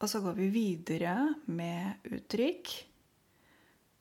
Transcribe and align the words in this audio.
Og 0.00 0.08
så 0.08 0.20
går 0.24 0.36
vi 0.38 0.48
videre 0.48 1.14
med 1.52 2.06
uttrykk 2.08 2.70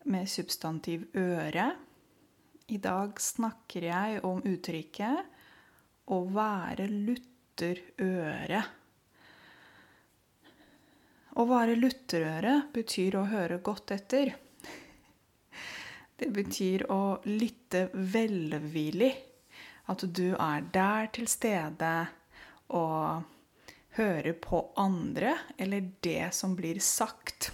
med 0.08 0.30
substantiv 0.32 1.10
øre. 1.20 1.66
I 2.72 2.78
dag 2.80 3.20
snakker 3.20 3.88
jeg 3.90 4.22
om 4.24 4.40
uttrykket 4.46 5.26
'å 6.08 6.20
være 6.34 6.88
lutterøre'. 6.88 8.64
Å 11.36 11.46
være 11.46 11.76
lutterøre 11.76 12.54
betyr 12.74 13.16
å 13.16 13.26
høre 13.30 13.58
godt 13.60 13.92
etter. 13.92 14.36
Det 16.20 16.30
betyr 16.36 16.86
å 16.92 17.20
lytte 17.26 17.90
velvillig. 17.94 19.12
At 19.88 20.04
du 20.14 20.36
er 20.36 20.62
der 20.74 21.08
til 21.08 21.28
stede 21.28 22.08
og 22.70 23.24
hører 24.00 24.36
på 24.40 24.64
andre 24.80 25.36
eller 25.60 25.92
det 26.04 26.32
som 26.36 26.56
blir 26.56 26.80
sagt. 26.84 27.52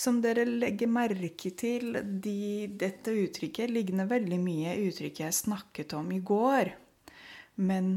Som 0.00 0.22
dere 0.24 0.46
legger 0.48 0.88
merke 0.88 1.50
til, 1.56 1.98
de, 2.24 2.68
dette 2.80 3.12
uttrykket 3.12 3.72
ligner 3.72 4.08
veldig 4.08 4.38
mye 4.40 4.78
uttrykket 4.86 5.26
jeg 5.26 5.38
snakket 5.42 5.92
om 5.98 6.08
i 6.16 6.22
går. 6.24 6.70
Men 7.60 7.90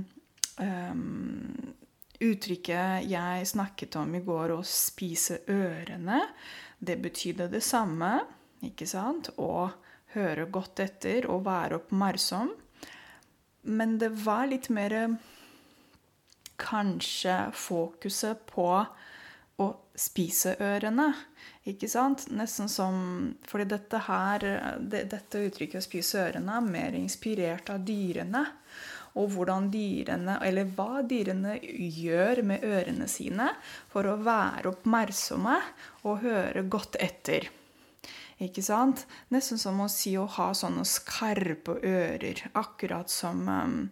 um, 0.59 1.72
uttrykket 2.20 3.08
jeg 3.08 3.48
snakket 3.48 3.95
om 4.02 4.12
i 4.20 4.23
går, 4.25 4.52
å 4.52 4.66
spise 4.67 5.39
ørene, 5.48 6.20
det 6.84 7.00
betydde 7.05 7.48
det 7.53 7.64
samme. 7.64 8.17
Ikke 8.67 8.88
sant? 8.88 9.31
Å 9.39 9.70
høre 10.17 10.50
godt 10.52 10.84
etter 10.84 11.30
og 11.31 11.45
være 11.48 11.80
oppmerksom. 11.80 12.52
Men 13.72 13.95
det 14.00 14.12
var 14.25 14.50
litt 14.52 14.67
mer 14.75 15.16
kanskje 16.62 17.38
fokuset 17.57 18.45
på 18.49 18.67
å 19.61 19.67
spise 19.95 20.55
ørene. 20.64 21.11
Ikke 21.69 21.88
sant? 21.88 22.25
Nesten 22.33 22.69
som 22.72 22.95
Fordi 23.47 23.67
dette 23.69 24.02
her, 24.08 24.45
det, 24.80 25.05
dette 25.11 25.45
uttrykket 25.47 25.80
'å 25.80 25.86
spise 25.86 26.25
ørene' 26.28 26.58
er 26.58 26.67
mer 26.67 26.97
inspirert 26.97 27.69
av 27.69 27.86
dyrene. 27.86 28.45
Og 29.16 29.30
hvordan 29.30 29.69
dyrene, 29.69 30.39
eller 30.41 30.66
hva 30.73 31.03
dyrene 31.05 31.59
gjør 31.61 32.41
med 32.44 32.63
ørene 32.66 33.08
sine 33.08 33.52
for 33.91 34.09
å 34.09 34.17
være 34.17 34.72
oppmerksomme 34.72 35.59
og 36.03 36.23
høre 36.25 36.63
godt 36.66 36.97
etter. 37.00 37.45
Ikke 38.41 38.63
sant? 38.66 39.06
Nesten 39.30 39.61
som 39.61 39.80
å 39.83 39.89
si 39.91 40.16
å 40.17 40.25
ha 40.25 40.50
sånne 40.58 40.85
skarpe 40.89 41.78
ører. 41.78 42.41
Akkurat 42.58 43.09
som 43.09 43.47
um, 43.47 43.91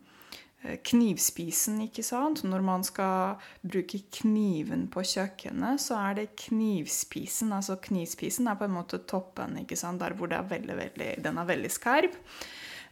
knivspisen, 0.61 1.79
ikke 1.87 2.03
sant. 2.05 2.43
Når 2.45 2.65
man 2.65 2.83
skal 2.85 3.41
bruke 3.65 4.03
kniven 4.21 4.85
på 4.93 5.03
kjøkkenet, 5.13 5.81
så 5.81 5.97
er 5.97 6.19
det 6.19 6.27
knivspisen. 6.43 7.53
Altså 7.55 7.79
knivspisen 7.81 8.49
er 8.49 8.59
på 8.59 8.67
en 8.67 8.75
måte 8.75 9.01
toppen, 9.09 9.57
ikke 9.63 9.79
sant. 9.79 10.01
Der 10.03 10.13
hvor 10.17 10.31
er 10.33 10.45
veldig, 10.45 10.77
veldig, 10.77 11.09
den 11.25 11.41
er 11.41 11.49
veldig 11.49 11.71
skarp. 11.73 12.17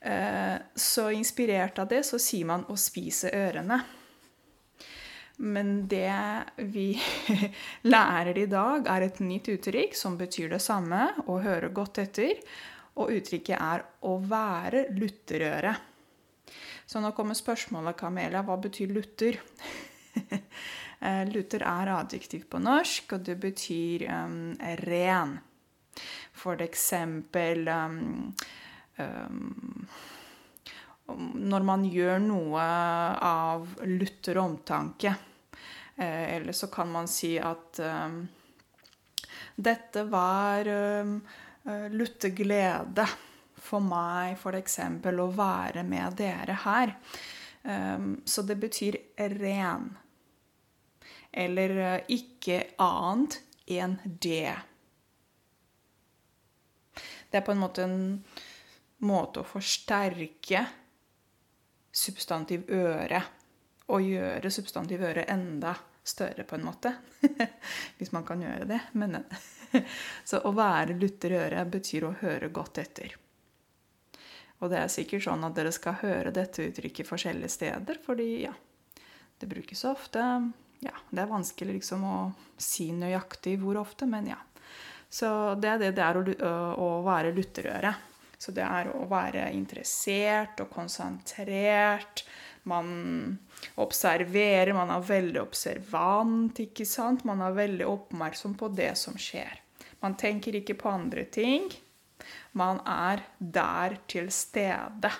Eh, 0.01 0.55
så 0.75 1.09
inspirert 1.13 1.79
av 1.79 1.91
det, 1.91 2.03
så 2.07 2.19
sier 2.19 2.45
man 2.49 2.65
'å 2.65 2.77
spise 2.77 3.29
ørene'. 3.29 3.81
Men 5.39 5.87
det 5.87 6.43
vi 6.57 6.99
lærer 7.93 8.37
i 8.37 8.45
dag, 8.45 8.87
er 8.87 9.01
et 9.01 9.19
nytt 9.19 9.47
uttrykk 9.47 9.95
som 9.95 10.17
betyr 10.17 10.49
det 10.49 10.61
samme, 10.61 11.13
å 11.27 11.39
høre 11.39 11.69
godt 11.69 12.01
etter. 12.01 12.41
Og 12.97 13.13
uttrykket 13.13 13.61
er 13.61 13.85
'å 14.01 14.17
være 14.25 14.89
lutterøre'. 14.89 15.88
Så 16.89 16.97
nå 16.99 17.11
kommer 17.13 17.37
spørsmålet, 17.37 17.99
Kamelia, 17.99 18.39
hva 18.41 18.55
betyr 18.57 18.89
lutter? 18.89 19.35
Luther 21.29 21.61
er 21.61 21.91
adjektiv 21.93 22.47
på 22.49 22.57
norsk, 22.65 23.13
og 23.13 23.27
det 23.27 23.35
betyr 23.43 24.07
um, 24.09 24.55
ren. 24.87 25.35
For 26.33 26.57
eksempel 26.65 27.69
um, 27.69 28.33
um, 28.97 29.85
Når 31.53 31.69
man 31.69 31.85
gjør 31.93 32.25
noe 32.25 32.65
av 33.29 33.69
lutter 33.85 34.41
omtanke. 34.41 35.13
Eh, 35.93 36.35
eller 36.39 36.57
så 36.57 36.73
kan 36.73 36.89
man 36.89 37.05
si 37.11 37.35
at 37.37 37.85
um, 37.85 38.21
dette 39.53 40.09
var 40.09 40.73
um, 41.05 41.19
lutter 41.93 42.33
glede 42.33 43.05
for 43.61 43.83
meg 43.83 44.37
f.eks. 44.37 44.79
å 44.79 45.27
være 45.35 45.83
med 45.87 46.17
dere 46.19 46.57
her. 46.65 46.95
Um, 47.63 48.21
så 48.25 48.43
det 48.47 48.55
betyr 48.61 48.97
ren. 49.35 49.91
Eller 51.31 51.75
uh, 51.77 52.11
ikke 52.11 52.63
annet 52.81 53.41
enn 53.69 53.97
det. 54.05 54.55
Det 57.29 57.37
er 57.37 57.45
på 57.45 57.53
en 57.53 57.61
måte 57.61 57.85
en 57.85 57.99
måte 59.05 59.43
å 59.43 59.47
forsterke 59.47 60.63
substantiv 61.91 62.65
øre. 62.73 63.21
Og 63.89 64.05
gjøre 64.05 64.51
substantiv 64.53 65.01
øre 65.01 65.25
enda 65.33 65.73
større, 66.05 66.43
på 66.43 66.57
en 66.57 66.65
måte. 66.65 66.93
Hvis 67.97 68.11
man 68.13 68.25
kan 68.25 68.41
gjøre 68.41 68.67
det. 68.69 68.79
Men, 68.97 69.23
så 70.29 70.41
å 70.45 70.53
være 70.57 70.97
lutter 70.97 71.37
øre 71.39 71.65
betyr 71.69 72.05
å 72.05 72.15
høre 72.21 72.51
godt 72.53 72.81
etter. 72.81 73.17
Og 74.59 74.71
det 74.71 74.81
er 74.81 74.91
sikkert 74.91 75.23
sånn 75.23 75.45
at 75.47 75.55
dere 75.55 75.71
skal 75.75 75.99
høre 76.01 76.33
dette 76.35 76.65
uttrykket 76.67 77.07
forskjellige 77.07 77.51
steder, 77.53 77.99
fordi 78.03 78.29
ja, 78.43 78.53
det 79.39 79.47
brukes 79.51 79.85
ofte. 79.87 80.23
Ja, 80.83 80.95
det 81.11 81.23
er 81.23 81.31
vanskelig 81.31 81.79
liksom 81.79 82.03
å 82.07 82.17
si 82.59 82.89
nøyaktig 82.95 83.57
hvor 83.61 83.79
ofte, 83.81 84.07
men 84.07 84.31
ja. 84.31 84.39
Så 85.09 85.55
det 85.59 85.71
er 85.71 85.81
det 85.81 85.95
det 85.97 86.05
er 86.05 86.19
å, 86.19 86.51
å 86.79 86.89
være 87.07 87.33
lutterøre. 87.35 87.95
Så 88.39 88.53
det 88.55 88.63
er 88.63 88.91
å 88.95 89.03
være 89.09 89.49
interessert 89.51 90.61
og 90.63 90.69
konsentrert. 90.71 92.23
Man 92.69 93.39
observerer, 93.81 94.71
man 94.75 94.93
er 94.93 95.03
veldig 95.03 95.41
observant, 95.41 96.61
ikke 96.63 96.87
sant? 96.87 97.25
Man 97.27 97.41
er 97.43 97.57
veldig 97.57 97.87
oppmerksom 97.89 98.55
på 98.59 98.71
det 98.75 98.93
som 98.99 99.17
skjer. 99.19 99.59
Man 100.03 100.15
tenker 100.19 100.55
ikke 100.55 100.77
på 100.79 100.91
andre 100.91 101.25
ting. 101.27 101.67
Man 102.57 102.81
er 102.85 103.23
der 103.39 103.99
til 104.09 104.31
stede. 104.33 105.11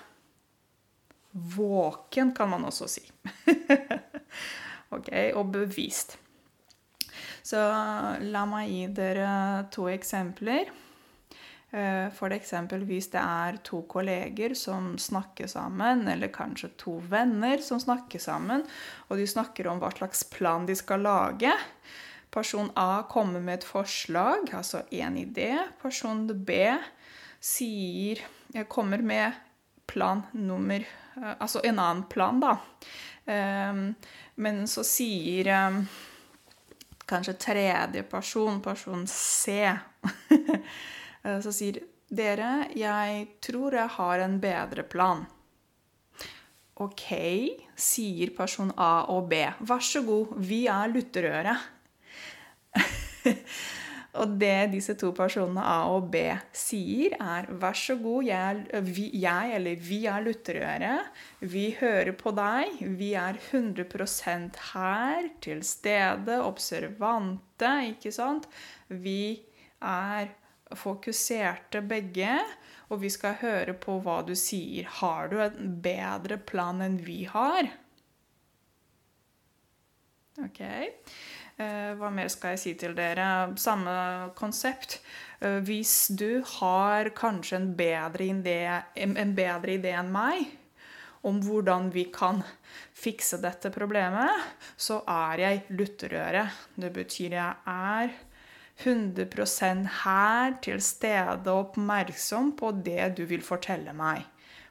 Våken, 1.32 2.34
kan 2.34 2.50
man 2.50 2.64
også 2.66 2.88
si. 2.90 3.04
ok, 4.96 5.10
Og 5.34 5.52
bevisst. 5.52 6.18
Så 7.42 7.58
la 8.20 8.44
meg 8.46 8.70
gi 8.70 8.84
dere 8.94 9.30
to 9.72 9.88
eksempler. 9.90 10.70
Eh, 11.70 12.08
for 12.14 12.34
eksempel 12.34 12.82
hvis 12.86 13.12
det 13.12 13.20
er 13.22 13.60
to 13.66 13.84
kolleger 13.90 14.56
som 14.58 14.96
snakker 14.98 15.46
sammen, 15.50 16.08
eller 16.10 16.32
kanskje 16.34 16.72
to 16.78 16.96
venner 17.10 17.62
som 17.62 17.78
snakker 17.82 18.22
sammen, 18.22 18.64
og 19.08 19.20
de 19.20 19.26
snakker 19.30 19.70
om 19.70 19.78
hva 19.82 19.92
slags 19.94 20.24
plan 20.32 20.66
de 20.66 20.74
skal 20.78 21.06
lage. 21.06 21.54
Person 22.30 22.70
A 22.78 23.02
kommer 23.10 23.40
med 23.42 23.58
et 23.58 23.66
forslag, 23.66 24.50
altså 24.54 24.84
en 24.90 25.16
idé. 25.18 25.56
Person 25.82 26.26
B 26.30 26.62
sier 27.40 28.20
Jeg 28.52 28.68
kommer 28.68 29.02
med 29.02 29.32
plan 29.86 30.22
nummer 30.32 30.82
eh, 30.82 31.34
Altså 31.38 31.62
en 31.64 31.78
annen 31.78 32.04
plan, 32.10 32.40
da. 32.40 32.56
Ehm, 33.30 33.94
men 34.34 34.62
så 34.70 34.84
sier 34.86 35.50
ehm, 35.54 35.80
kanskje 37.10 37.38
tredje 37.40 38.04
person, 38.10 38.60
person 38.62 39.06
C, 39.10 39.56
eh, 41.22 41.40
så 41.42 41.52
sier 41.54 41.80
dere, 42.10 42.68
jeg 42.74 43.26
tror 43.42 43.76
jeg 43.78 43.94
har 43.96 44.24
en 44.24 44.38
bedre 44.42 44.86
plan. 44.86 45.26
OK, 46.80 47.10
sier 47.76 48.32
person 48.36 48.70
A 48.80 49.10
og 49.12 49.28
B. 49.30 49.42
Vær 49.68 49.84
så 49.84 50.02
god, 50.06 50.38
vi 50.40 50.64
er 50.70 50.90
lutterøret. 50.94 51.68
Og 54.18 54.32
det 54.40 54.72
disse 54.72 54.96
to 54.98 55.12
personene 55.14 55.62
A 55.62 55.84
og 55.92 56.08
B 56.10 56.24
sier, 56.56 57.14
er 57.22 57.46
vær 57.62 57.76
så 57.78 57.94
god, 58.00 58.24
jeg, 58.26 58.80
vi, 58.88 59.04
jeg 59.22 59.52
eller 59.54 59.84
vi 59.86 60.00
er 60.10 60.24
lutterøre. 60.24 60.94
Vi 61.52 61.68
hører 61.78 62.10
på 62.18 62.32
deg. 62.34 62.80
Vi 62.98 63.12
er 63.14 63.38
100% 63.38 64.58
her, 64.72 65.30
til 65.44 65.62
stede, 65.66 66.40
observante, 66.42 67.70
ikke 67.92 68.10
sant? 68.14 68.50
Vi 68.88 69.38
er 69.78 70.34
fokuserte 70.74 71.82
begge, 71.86 72.34
og 72.90 73.04
vi 73.04 73.10
skal 73.14 73.38
høre 73.44 73.76
på 73.78 74.00
hva 74.02 74.20
du 74.26 74.34
sier. 74.38 74.90
Har 75.00 75.30
du 75.30 75.38
en 75.42 75.78
bedre 75.82 76.38
plan 76.50 76.82
enn 76.82 76.98
vi 77.06 77.22
har? 77.30 77.70
OK. 80.40 80.60
Eh, 81.58 81.92
hva 81.98 82.10
mer 82.14 82.30
skal 82.32 82.54
jeg 82.54 82.62
si 82.62 82.76
til 82.78 82.94
dere? 82.96 83.50
Samme 83.60 84.30
konsept. 84.38 85.00
Eh, 85.40 85.58
hvis 85.66 86.12
du 86.14 86.42
har 86.58 87.10
kanskje 87.16 87.58
en 87.58 87.68
bedre 87.76 88.30
idé, 88.30 88.60
en 88.96 89.34
bedre 89.36 89.78
idé 89.78 89.94
enn 89.98 90.12
meg, 90.14 90.56
om 91.22 91.40
hvordan 91.44 91.90
vi 91.92 92.06
kan 92.12 92.42
fikse 92.96 93.40
dette 93.42 93.72
problemet, 93.74 94.30
så 94.80 95.02
er 95.04 95.44
jeg 95.44 95.62
lutterøre. 95.76 96.46
Det 96.80 96.92
betyr 96.96 97.36
jeg 97.36 97.54
er 97.68 98.14
100% 98.80 99.88
her, 100.04 100.56
til 100.64 100.80
stede 100.80 101.52
og 101.52 101.66
oppmerksom 101.66 102.54
på 102.56 102.72
det 102.84 103.12
du 103.18 103.26
vil 103.28 103.44
fortelle 103.44 103.92
meg. 103.96 104.24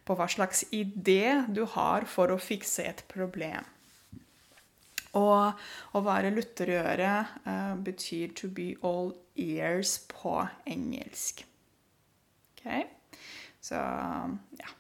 På 0.06 0.18
hva 0.18 0.26
slags 0.32 0.64
idé 0.74 1.46
du 1.54 1.66
har 1.76 2.08
for 2.10 2.34
å 2.34 2.42
fikse 2.42 2.88
et 2.90 3.04
problem. 3.12 3.68
Og 5.18 5.98
å 5.98 6.02
være 6.06 6.34
lutterøre 6.36 7.14
uh, 7.46 7.76
betyr 7.82 8.36
'to 8.36 8.50
be 8.54 8.76
all 8.84 9.14
ears' 9.36 9.98
på 10.12 10.36
engelsk. 10.70 11.46
Ok? 12.54 12.68
Så 13.62 13.80
ja. 14.60 14.76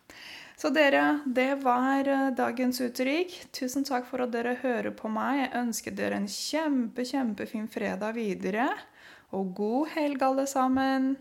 Så 0.59 0.69
dere, 0.75 1.21
det 1.25 1.61
var 1.63 2.07
eh, 2.07 2.31
dagens 2.35 2.81
uttrykk. 2.83 3.31
Tusen 3.55 3.85
takk 3.87 4.09
for 4.09 4.25
at 4.25 4.33
dere 4.33 4.57
hører 4.59 4.91
på 4.91 5.07
meg. 5.07 5.37
Jeg 5.39 5.55
ønsker 5.55 5.95
dere 5.95 6.17
en 6.19 6.27
kjempe, 6.27 7.05
kjempefin 7.07 7.69
fredag 7.71 8.17
videre. 8.17 8.67
Og 9.31 9.53
god 9.55 9.93
helg, 9.93 10.25
alle 10.27 10.43
sammen. 10.51 11.13